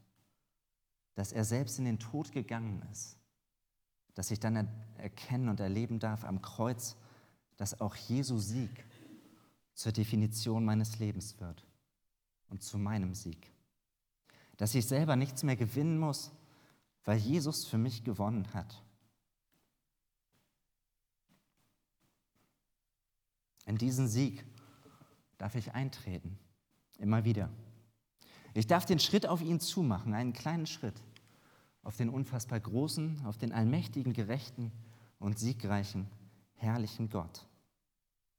[1.15, 3.17] dass er selbst in den Tod gegangen ist,
[4.13, 4.55] dass ich dann
[4.97, 6.95] erkennen und erleben darf am Kreuz,
[7.57, 8.85] dass auch Jesu Sieg
[9.73, 11.65] zur Definition meines Lebens wird
[12.49, 13.51] und zu meinem Sieg.
[14.57, 16.31] Dass ich selber nichts mehr gewinnen muss,
[17.03, 18.83] weil Jesus für mich gewonnen hat.
[23.65, 24.45] In diesen Sieg
[25.41, 26.38] darf ich eintreten,
[26.99, 27.49] immer wieder.
[28.54, 31.01] Ich darf den Schritt auf ihn zumachen, einen kleinen Schritt,
[31.82, 34.71] auf den unfassbar großen, auf den allmächtigen, gerechten
[35.17, 36.08] und siegreichen,
[36.54, 37.47] herrlichen Gott.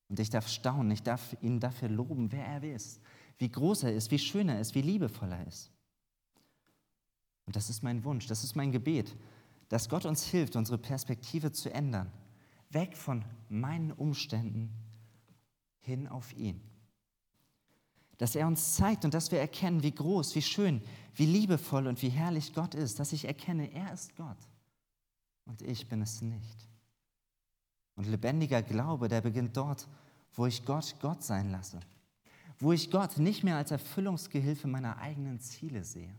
[0.08, 3.00] Und ich darf staunen, ich darf ihn dafür loben, wer er ist,
[3.38, 5.72] wie groß er ist, wie schön er ist, wie liebevoll er ist.
[7.46, 9.16] Und das ist mein Wunsch, das ist mein Gebet,
[9.68, 12.12] dass Gott uns hilft, unsere Perspektive zu ändern,
[12.70, 14.70] weg von meinen Umständen
[15.80, 16.60] hin auf ihn.
[18.22, 20.80] Dass er uns zeigt und dass wir erkennen, wie groß, wie schön,
[21.14, 24.38] wie liebevoll und wie herrlich Gott ist, dass ich erkenne, er ist Gott
[25.44, 26.68] und ich bin es nicht.
[27.96, 29.88] Und lebendiger Glaube, der beginnt dort,
[30.34, 31.80] wo ich Gott Gott sein lasse
[32.62, 36.14] wo ich Gott nicht mehr als Erfüllungsgehilfe meiner eigenen Ziele sehe.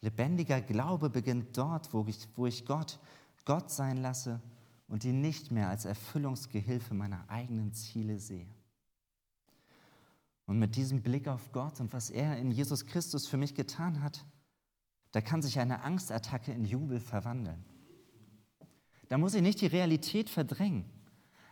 [0.00, 2.98] Lebendiger Glaube beginnt dort, wo ich, wo ich Gott
[3.44, 4.40] Gott sein lasse
[4.88, 8.46] und ihn nicht mehr als Erfüllungsgehilfe meiner eigenen Ziele sehe.
[10.50, 14.02] Und mit diesem Blick auf Gott und was er in Jesus Christus für mich getan
[14.02, 14.26] hat,
[15.12, 17.64] da kann sich eine Angstattacke in Jubel verwandeln.
[19.08, 20.90] Da muss ich nicht die Realität verdrängen.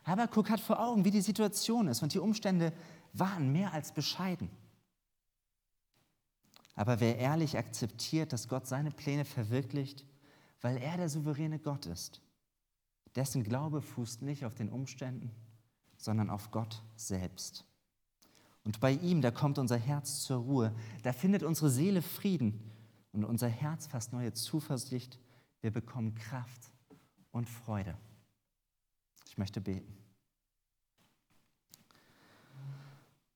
[0.03, 2.73] Habakuk hat vor Augen, wie die Situation ist und die Umstände
[3.13, 4.51] waren mehr als bescheiden.
[6.75, 10.07] Aber wer ehrlich akzeptiert, dass Gott seine Pläne verwirklicht,
[10.61, 12.21] weil er der souveräne Gott ist,
[13.15, 15.31] dessen Glaube fußt nicht auf den Umständen,
[15.99, 17.65] sondern auf Gott selbst.
[18.65, 22.73] Und bei ihm, da kommt unser Herz zur Ruhe, da findet unsere Seele Frieden
[23.13, 25.19] und unser Herz fasst neue Zuversicht,
[25.61, 26.71] wir bekommen Kraft
[27.31, 27.97] und Freude.
[29.27, 29.97] Ich möchte beten.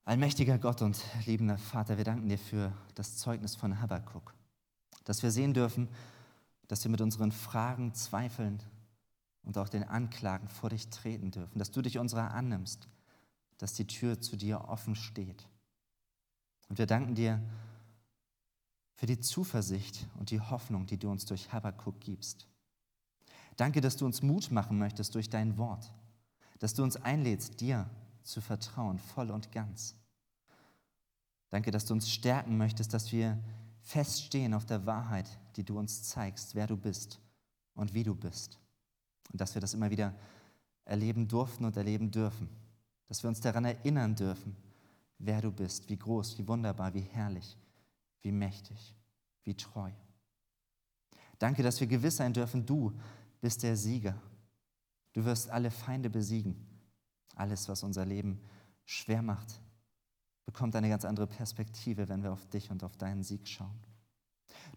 [0.05, 4.33] Allmächtiger Gott und liebender Vater, wir danken dir für das Zeugnis von Habakkuk,
[5.05, 5.87] dass wir sehen dürfen,
[6.67, 8.61] dass wir mit unseren Fragen, Zweifeln
[9.43, 12.89] und auch den Anklagen vor dich treten dürfen, dass du dich unserer annimmst,
[13.57, 15.47] dass die Tür zu dir offen steht.
[16.69, 17.41] Und wir danken dir
[18.95, 22.47] für die Zuversicht und die Hoffnung, die du uns durch Habakkuk gibst.
[23.57, 25.93] Danke, dass du uns Mut machen möchtest durch dein Wort,
[26.59, 27.89] dass du uns einlädst, dir
[28.23, 29.95] zu vertrauen, voll und ganz.
[31.49, 33.37] Danke, dass du uns stärken möchtest, dass wir
[33.81, 37.19] feststehen auf der Wahrheit, die du uns zeigst, wer du bist
[37.75, 38.57] und wie du bist.
[39.31, 40.15] Und dass wir das immer wieder
[40.85, 42.49] erleben durften und erleben dürfen.
[43.07, 44.55] Dass wir uns daran erinnern dürfen,
[45.19, 47.57] wer du bist, wie groß, wie wunderbar, wie herrlich,
[48.21, 48.95] wie mächtig,
[49.43, 49.91] wie treu.
[51.39, 52.93] Danke, dass wir gewiss sein dürfen, du
[53.41, 54.15] bist der Sieger.
[55.13, 56.55] Du wirst alle Feinde besiegen.
[57.35, 58.41] Alles, was unser Leben
[58.85, 59.59] schwer macht,
[60.45, 63.79] bekommt eine ganz andere Perspektive, wenn wir auf dich und auf deinen Sieg schauen.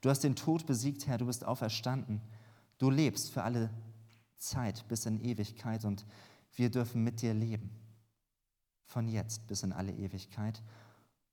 [0.01, 2.21] Du hast den Tod besiegt, Herr, du bist auferstanden.
[2.79, 3.71] Du lebst für alle
[4.37, 6.05] Zeit bis in Ewigkeit und
[6.55, 7.71] wir dürfen mit dir leben.
[8.87, 10.63] Von jetzt bis in alle Ewigkeit.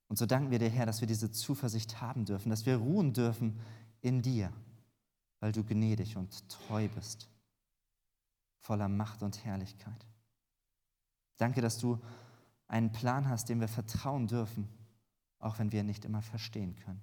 [0.08, 3.12] Und so danken wir dir, Herr, dass wir diese Zuversicht haben dürfen, dass wir ruhen
[3.12, 3.58] dürfen
[4.00, 4.52] in dir,
[5.40, 7.28] weil du gnädig und treu bist,
[8.58, 10.06] voller Macht und Herrlichkeit.
[11.36, 11.98] Danke, dass du
[12.68, 14.68] einen Plan hast, dem wir vertrauen dürfen,
[15.38, 17.02] auch wenn wir ihn nicht immer verstehen können.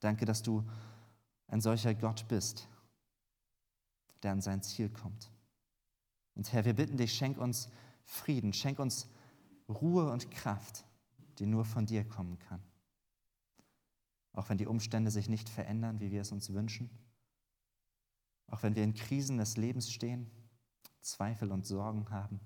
[0.00, 0.64] Danke, dass du
[1.48, 2.68] ein solcher Gott bist,
[4.22, 5.30] der an sein Ziel kommt.
[6.34, 7.68] Und Herr, wir bitten dich, schenk uns
[8.04, 9.08] Frieden, schenk uns
[9.68, 10.84] Ruhe und Kraft,
[11.38, 12.62] die nur von dir kommen kann.
[14.32, 16.90] Auch wenn die Umstände sich nicht verändern, wie wir es uns wünschen,
[18.48, 20.30] auch wenn wir in Krisen des Lebens stehen,
[21.00, 22.40] Zweifel und Sorgen haben.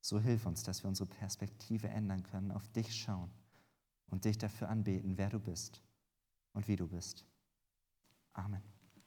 [0.00, 3.30] So hilf uns, dass wir unsere Perspektive ändern können, auf dich schauen
[4.06, 5.82] und dich dafür anbeten, wer du bist
[6.52, 7.24] und wie du bist.
[8.32, 8.62] Amen.